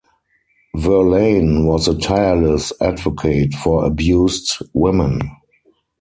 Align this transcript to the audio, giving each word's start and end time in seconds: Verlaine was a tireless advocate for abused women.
Verlaine 0.75 1.63
was 1.67 1.87
a 1.87 1.95
tireless 1.95 2.73
advocate 2.81 3.53
for 3.53 3.85
abused 3.85 4.57
women. 4.73 5.21